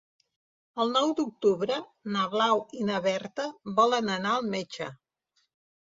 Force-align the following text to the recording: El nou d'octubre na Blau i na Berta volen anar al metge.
El 0.85 0.93
nou 0.93 1.11
d'octubre 1.19 1.77
na 2.15 2.25
Blau 2.33 2.63
i 2.79 2.87
na 2.89 3.03
Berta 3.09 3.45
volen 3.81 4.13
anar 4.19 4.33
al 4.39 4.53
metge. 4.55 4.89